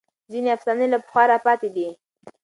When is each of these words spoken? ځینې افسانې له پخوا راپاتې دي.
ځینې 0.31 0.49
افسانې 0.55 0.85
له 0.93 0.97
پخوا 1.03 1.23
راپاتې 1.33 1.69
دي. 1.75 1.87